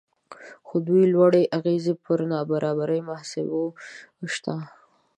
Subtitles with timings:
[0.65, 3.63] خو د دوی لوړې اغیزې پر نابرابرۍ محاسبو
[4.33, 4.55] شته